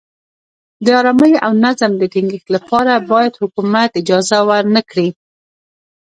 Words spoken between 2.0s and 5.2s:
ټینګښت لپاره باید حکومت اجازه ورنه کړي.